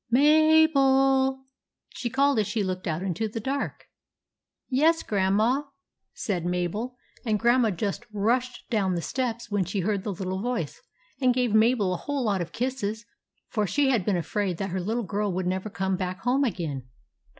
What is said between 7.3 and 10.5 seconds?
Grandma just rushed down the steps when she heard the little